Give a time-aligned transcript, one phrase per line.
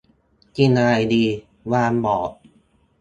[0.57, 1.25] กินอะไรดี
[1.71, 2.29] วานบอก